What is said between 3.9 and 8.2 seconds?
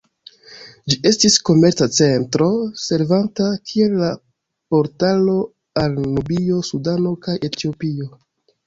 la portalo al Nubio, Sudano kaj Etiopio.